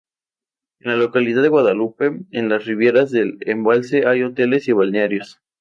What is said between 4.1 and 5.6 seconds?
hoteles y balnearios.